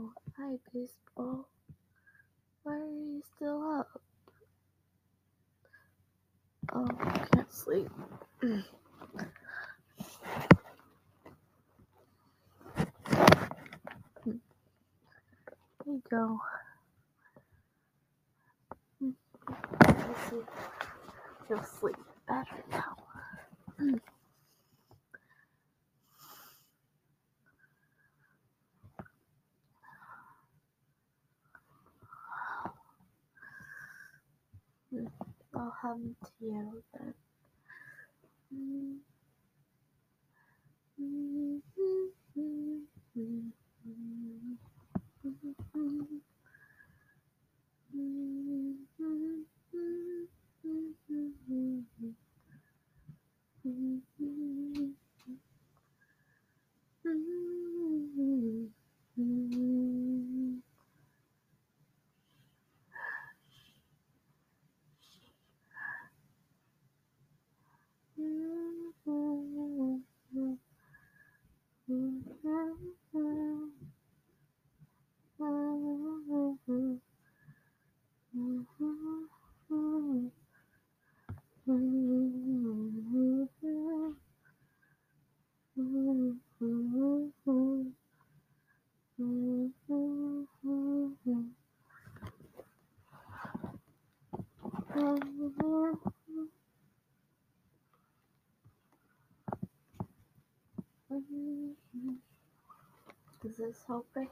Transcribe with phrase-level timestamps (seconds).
[0.00, 1.48] Oh, hi, baseball.
[2.62, 4.00] Why are you still up?
[6.72, 7.88] Oh, I can't sleep.
[8.40, 8.62] There
[15.86, 16.38] you go.
[21.50, 21.96] You'll sleep
[22.28, 22.96] better now.
[103.68, 104.28] This helping?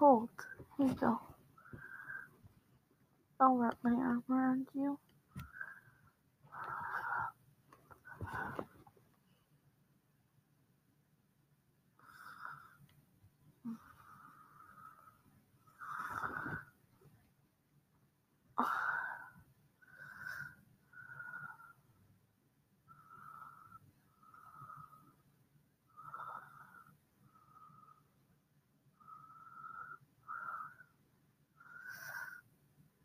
[0.00, 0.30] Cold.
[0.78, 1.20] Here you go.
[3.40, 4.98] I'll wrap my arm around you.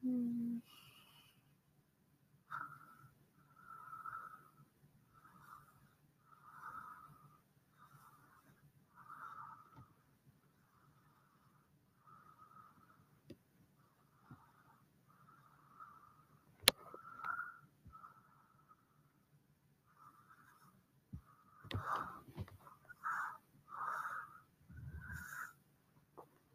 [0.05, 0.61] 嗯。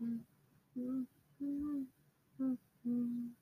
[0.00, 1.06] 嗯
[1.40, 1.88] 嗯
[2.38, 3.36] 嗯嗯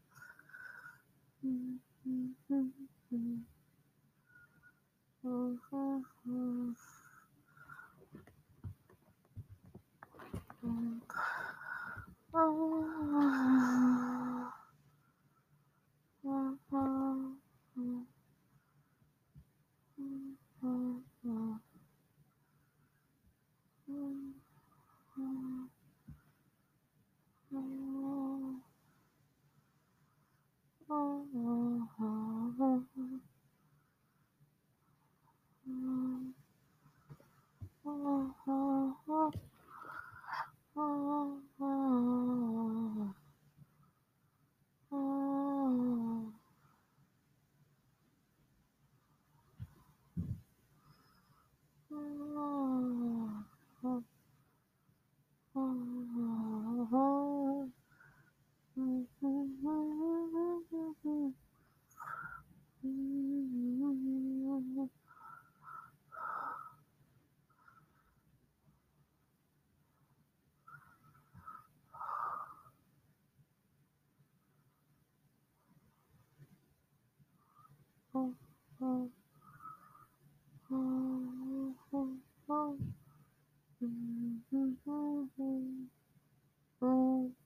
[86.81, 87.38] Oh.